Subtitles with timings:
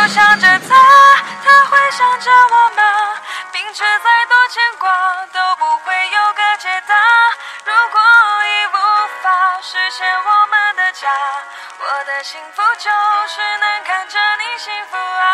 [0.00, 0.74] 都想着他，
[1.44, 2.80] 他会想着我吗？
[3.52, 4.88] 明知再多牵挂
[5.26, 6.96] 都不会有个解答。
[7.66, 8.00] 如果
[8.48, 8.78] 已无
[9.22, 11.06] 法实现我们的家，
[11.78, 12.88] 我的幸福就
[13.28, 15.28] 是能看着你幸福啊，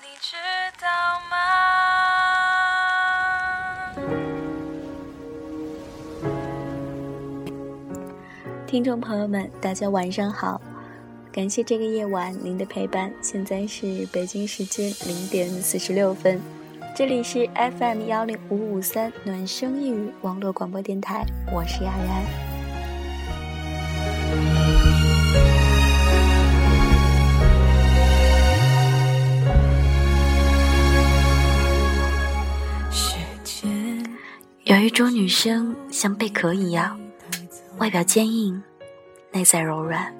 [0.00, 0.36] 你知
[0.80, 0.86] 道
[1.28, 1.36] 吗？
[8.68, 10.60] 听众朋友们，大家晚上好。
[11.38, 16.40] 感谢这个夜晚您的陪伴，现在是北京时间零点四十六分，
[16.96, 21.24] 这里是 FM 幺零五五三暖声一语网络广播电台，
[21.54, 22.24] 我是雅然。
[34.64, 36.98] 有一种女生像贝壳一样，
[37.76, 38.60] 外表坚硬，
[39.30, 40.12] 内在柔软。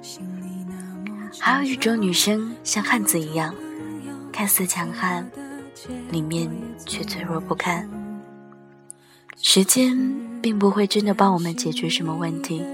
[1.40, 3.54] 还有一种女生像汉子一样，
[4.32, 5.28] 看似强悍，
[6.10, 6.50] 里面
[6.86, 7.88] 却脆弱不堪。
[9.36, 9.96] 时间
[10.42, 12.64] 并不会真的帮我们解决什么问题，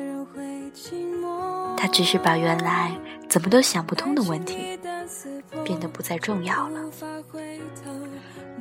[1.77, 2.97] 它只是把原来
[3.29, 4.79] 怎么都想不通的问题
[5.63, 6.81] 变得不再重要了。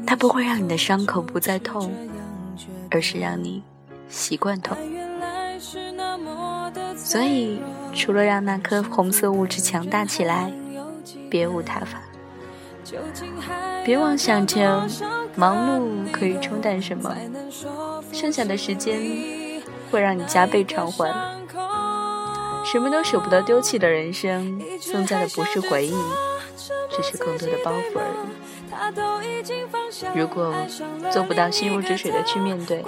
[0.05, 1.91] 它不会让你的伤口不再痛，
[2.91, 3.63] 而是让你
[4.09, 4.77] 习惯痛。
[6.95, 7.61] 所以，
[7.93, 10.51] 除了让那颗红色物质强大起来，
[11.29, 12.01] 别无他法。
[13.85, 14.87] 别妄想着
[15.35, 17.15] 忙碌可以冲淡什么，
[18.11, 19.01] 剩下的时间
[19.91, 21.11] 会让你加倍偿还。
[22.65, 25.93] 什么都舍不得丢弃的人生，增加的不是回忆，
[26.89, 28.27] 只是更多的包袱而已。
[30.15, 30.53] 如果
[31.11, 32.81] 做不到心如止水的去面对，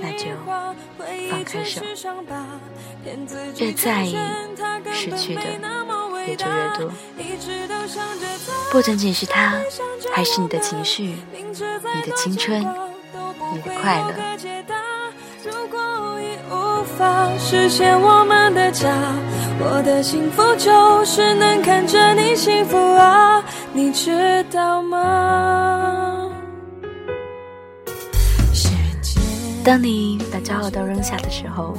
[0.00, 0.26] 那就
[1.30, 1.80] 放开手。
[3.56, 4.16] 越在意
[4.92, 5.42] 失去的，
[6.26, 6.90] 也就越多。
[8.70, 9.54] 不仅仅是他，
[10.12, 12.60] 还是你的情绪、你的青春、
[13.52, 14.14] 你的快乐。
[17.38, 18.88] 实现我们的家，
[19.60, 23.42] 我的幸福就是能看着你幸福啊，
[23.72, 26.17] 你知道吗？
[29.68, 31.76] 当你把骄傲都扔下的时候。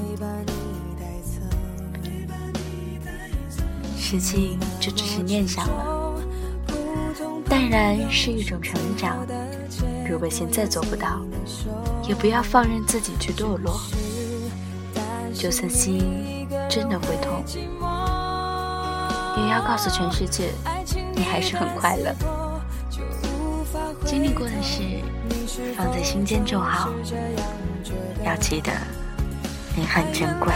[3.98, 6.14] 事情就只是念想了，
[7.46, 9.26] 淡然是一种成长。
[10.08, 11.20] 如果现在做不到，
[12.08, 13.82] 也不要放任自己去堕落。
[15.34, 17.44] 就算心真的会痛，
[19.36, 20.52] 也要告诉全世界，
[21.16, 22.39] 你还是很快乐。
[24.10, 24.82] 经历过的事
[25.78, 26.90] 放在心间就好，
[28.26, 28.72] 要记得，
[29.76, 30.52] 你很珍贵。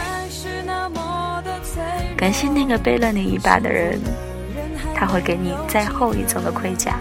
[2.18, 4.02] 感谢那个背了你一把的人，
[4.96, 6.96] 他会给你再厚一层的盔甲。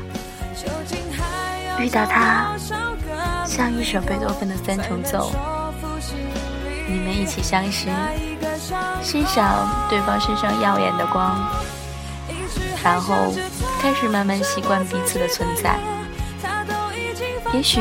[1.79, 2.55] 遇到他，
[3.47, 5.33] 像一首贝多芬的三重奏，
[6.87, 7.89] 你们一起相识，
[9.03, 11.35] 欣赏对方身上耀眼的光，
[12.85, 13.33] 然后
[13.81, 15.79] 开始慢慢习惯彼此的存在。
[17.53, 17.81] 也许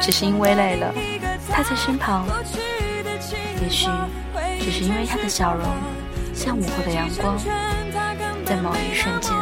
[0.00, 0.92] 只是因为累了，
[1.50, 2.24] 他在身旁；
[3.62, 3.88] 也许
[4.60, 5.64] 只是因为他的笑容。
[6.34, 7.38] 像午后的阳光，
[8.44, 9.32] 在某一瞬间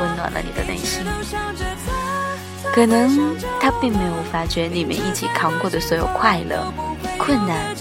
[0.00, 1.02] 温暖了你的内心。
[2.72, 6.70] 可能他并没有发觉你们一起扛过的所有快乐、
[7.16, 7.74] 困难，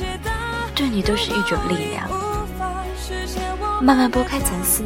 [0.73, 2.07] 对你都是一种力量。
[3.81, 4.83] 慢慢拨开层丝，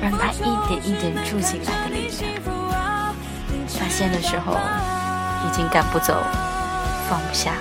[0.00, 2.32] 让他一点一点住进来的力量。
[3.66, 4.56] 发现的时候，
[5.46, 6.22] 已经赶不走，
[7.08, 7.54] 放不下。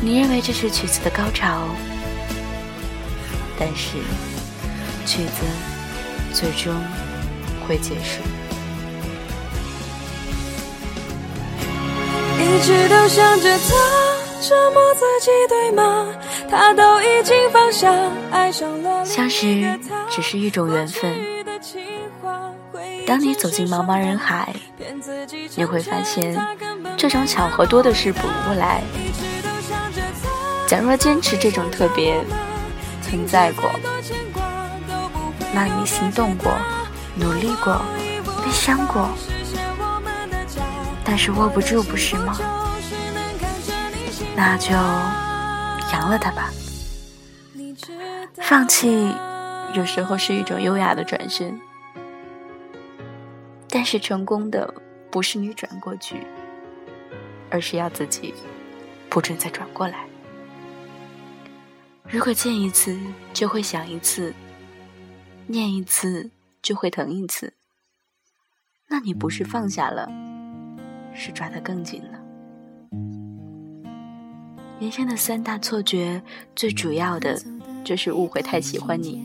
[0.00, 1.62] 你认为这是曲子的高潮？
[3.58, 3.98] 但是，
[5.04, 5.44] 曲子
[6.32, 6.72] 最终
[7.66, 8.22] 会结束。
[12.40, 13.74] 一直都想着他，
[14.40, 16.06] 折磨自己，对吗？
[16.48, 17.92] 他都已经放下，
[18.30, 19.04] 爱上了。
[19.04, 19.78] 相识
[20.08, 21.27] 只是一种缘分。
[23.08, 24.54] 当你走进茫茫人海，
[25.56, 26.38] 你会发现，
[26.94, 28.82] 这种巧合多的是补不来。
[30.66, 32.22] 假若坚持这种特别。
[33.00, 33.70] 存在过，
[35.54, 36.52] 那你心动过，
[37.14, 37.80] 努力过，
[38.44, 39.08] 悲伤过，
[41.02, 42.36] 但是握不住，不是吗？
[44.36, 44.72] 那就
[45.94, 46.50] 扬了它吧。
[48.42, 49.10] 放弃
[49.72, 51.58] 有时候是一种优雅的转身，
[53.78, 54.74] 但是成功的
[55.08, 56.16] 不是你转过去，
[57.48, 58.34] 而是要自己
[59.08, 60.04] 不准再转过来。
[62.10, 62.98] 如果见一次
[63.32, 64.34] 就会想一次，
[65.46, 66.28] 念一次
[66.60, 67.54] 就会疼一次，
[68.88, 70.10] 那你不是放下了，
[71.14, 72.18] 是抓得更紧了。
[74.80, 76.20] 人生的三大错觉，
[76.56, 77.40] 最主要的
[77.84, 79.24] 就是误会太喜欢你，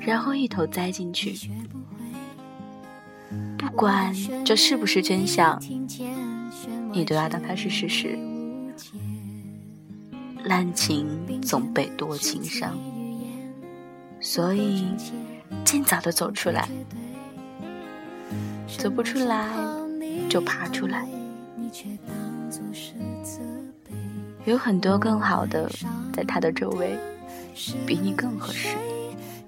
[0.00, 1.36] 然后一头栽进去。
[3.76, 5.60] 管这是不是真相，
[6.92, 8.18] 你都要当它是事实。
[10.44, 11.06] 滥情
[11.40, 12.78] 总被多情伤，
[14.20, 14.86] 所以
[15.64, 16.68] 尽早的走出来，
[18.78, 19.48] 走不出来
[20.28, 21.08] 就爬出来。
[24.44, 25.70] 有很多更好的
[26.12, 26.98] 在他的周围，
[27.86, 28.76] 比你更合适。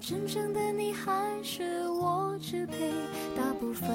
[0.01, 1.11] 真正的你还
[1.43, 2.91] 是我支配
[3.35, 3.87] 大部分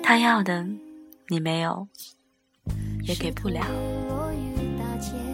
[0.00, 0.64] 他要的
[1.28, 1.88] 你没有，
[3.02, 3.66] 也给不了。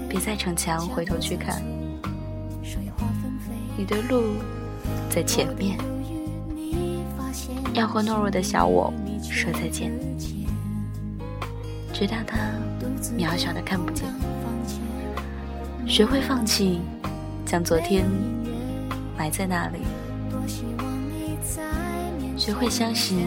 [0.09, 1.63] 别再逞强回头去看，
[3.77, 4.37] 你的路
[5.11, 5.77] 在前面。
[7.75, 8.91] 要和懦弱的小我。
[9.23, 9.93] 说再见，
[11.93, 12.39] 直到他
[13.19, 14.07] 渺小的看不见。
[15.87, 16.81] 学会放弃，
[17.45, 18.07] 将昨天
[19.19, 19.81] 埋在那里。
[22.37, 23.27] 学会相信，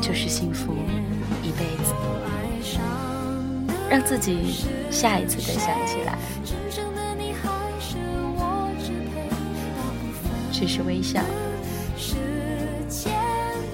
[0.00, 0.74] 就是幸福
[1.42, 1.92] 一辈子。
[3.90, 6.18] 让自己下一次再想起来，
[10.50, 11.20] 只是微笑。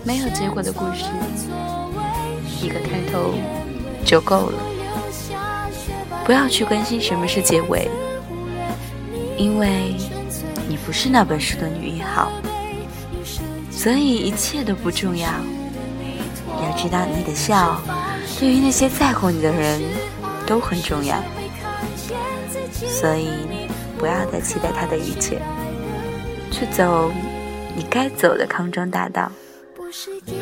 [0.02, 1.04] 没有结果的故事，
[2.60, 3.34] 一个开头
[4.04, 4.58] 就够了。
[6.24, 7.88] 不要去关心什么是结尾，
[9.38, 9.94] 因为
[10.90, 12.32] 不是那本书的女一号，
[13.70, 15.28] 所以一切都不重要。
[16.60, 17.80] 要知道，你的笑
[18.40, 19.80] 对于那些在乎你的人
[20.44, 21.16] 都很重要，
[22.88, 23.28] 所以
[24.00, 25.40] 不要再期待他的一切，
[26.50, 27.12] 去走
[27.76, 29.30] 你该走的康庄大道。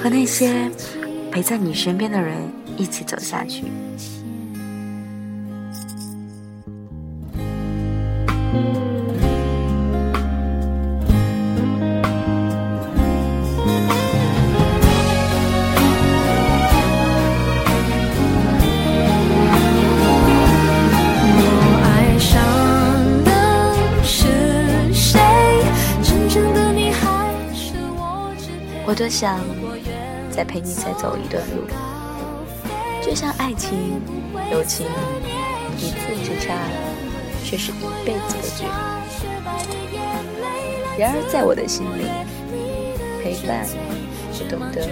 [0.03, 0.71] 和那些
[1.31, 2.39] 陪在你身边的人
[2.79, 3.65] 一起走下去。
[29.09, 29.41] 想
[30.31, 31.67] 再陪你再走一段路，
[33.03, 34.01] 就像爱情、
[34.53, 34.87] 友情，
[35.79, 36.55] 一次之差，
[37.45, 37.75] 却是一
[38.05, 38.71] 辈子的距离。
[40.99, 42.05] 然而在我的心里，
[43.23, 43.67] 陪伴
[44.33, 44.87] 和懂得，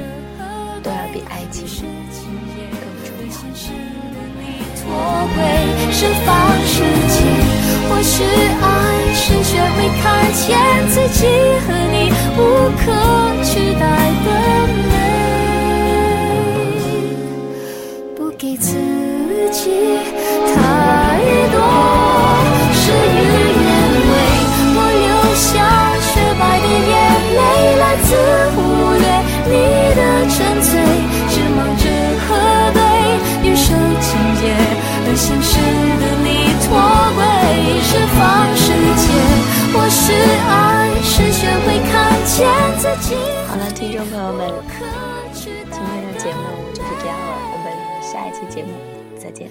[0.83, 1.67] 都要比爱情
[2.73, 3.49] 更重
[7.41, 7.46] 要。
[7.89, 8.65] 或许爱
[9.15, 10.45] 是学会看见
[10.89, 11.27] 自己
[11.67, 11.95] 和你
[12.37, 12.41] 无
[12.77, 12.85] 可
[13.45, 13.85] 取代
[14.25, 14.29] 的
[14.91, 14.95] 美，
[18.17, 18.69] 不给自
[19.51, 19.71] 己
[42.37, 42.43] 好
[43.57, 44.53] 了，听众朋友们，
[45.33, 46.43] 今天的节目
[46.75, 48.73] 就是这样了，我们下一期节目
[49.19, 49.49] 再见。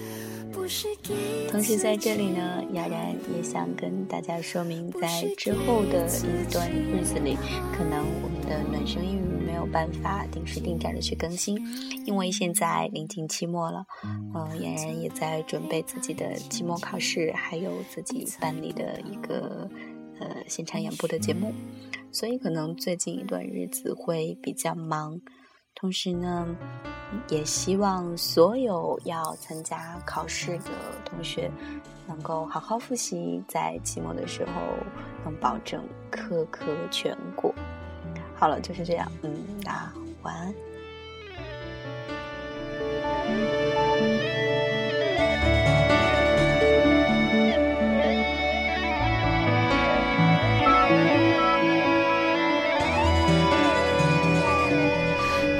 [1.50, 7.36] 同时在这里呢，雅然也想跟大家说明，在之后的一段日子里，
[7.76, 11.58] 可能我们的暖声英语没有办法定时定点的去更新，
[12.06, 13.84] 因为现在临近期末了，
[14.32, 19.68] 呃，嫣然也在准备自己的期末考试，还有自己办理的一个
[20.20, 21.52] 呃现场演播的节目，
[22.16, 25.20] 所以可能最近一段日子会比较忙。
[25.74, 26.56] 同时呢，
[27.28, 30.70] 也希望所有要参加考试的
[31.04, 31.50] 同学
[32.08, 34.52] 能够好好复习，在期末的时候
[35.26, 37.54] 能保证科科全过。
[38.34, 39.92] 好了，就是这样，嗯，那
[40.22, 40.54] 晚安。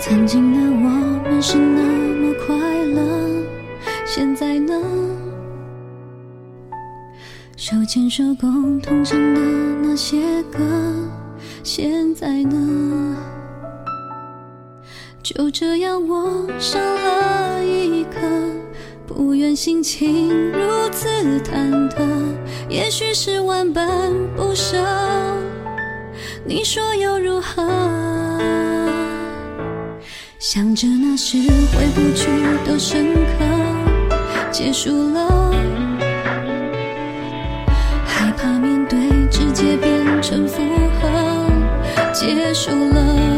[0.09, 0.89] 曾经的我
[1.29, 3.43] 们是那么快乐
[4.05, 4.73] 现在呢？
[7.57, 9.41] 手牵手共同唱的
[9.83, 10.61] 那些歌
[11.65, 13.17] 现在呢？
[15.25, 18.21] 就这样我上了一课
[19.09, 21.09] 不愿心情如此
[21.41, 22.07] 忐忑
[22.69, 24.77] 也许是万般不舍
[26.45, 28.76] 你说又如何？
[30.49, 31.39] 想着那时
[31.73, 32.29] 回不去
[32.65, 35.51] 的深刻结束了
[38.07, 38.97] 害怕面对
[39.29, 40.63] 直接变成负
[41.01, 41.51] 荷
[42.13, 43.36] 结束了。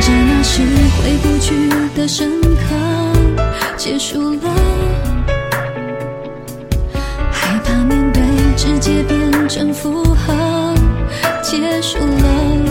[0.00, 0.62] 着那时
[0.96, 2.74] 回不去的深刻，
[3.76, 4.54] 结束了，
[7.30, 8.22] 害怕面对
[8.56, 10.74] 直接变成负荷，
[11.42, 12.69] 结束了。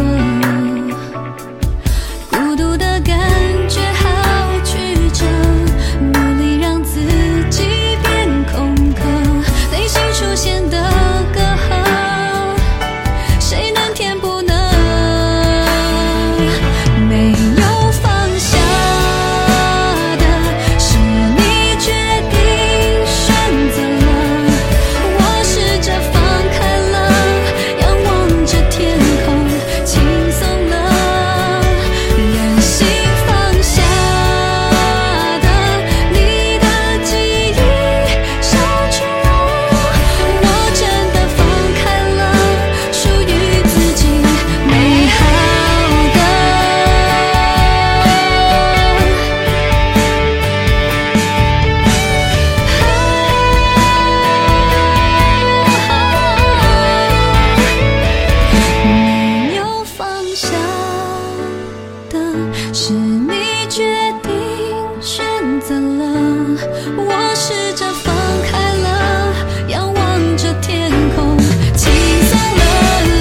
[65.70, 66.04] 散了
[66.98, 68.12] 我试着放
[68.42, 68.88] 开了
[69.68, 71.38] 仰望着天空
[71.78, 72.62] 轻松了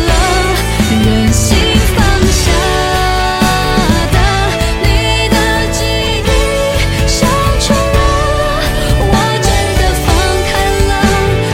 [0.09, 0.11] 了
[1.05, 1.45] 任性
[1.95, 1.97] 放
[2.33, 2.51] 下
[4.15, 4.17] 的
[4.81, 5.37] 你的
[5.75, 5.79] 记
[6.25, 6.27] 忆
[7.07, 7.29] 像
[7.61, 7.99] 除了
[9.13, 9.15] 我
[9.45, 10.09] 真的放
[10.49, 10.51] 开
[10.89, 10.91] 了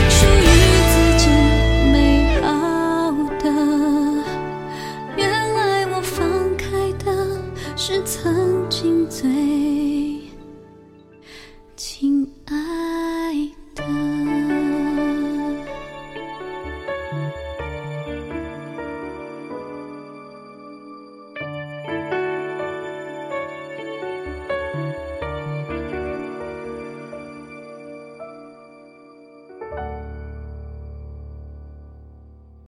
[0.09, 0.47] 属于
[0.93, 1.23] 自己
[1.91, 1.93] 美
[2.39, 2.47] 好
[3.43, 3.45] 的。
[5.17, 6.23] 原来我放
[6.55, 6.63] 开
[7.03, 7.05] 的
[7.75, 9.74] 是曾经最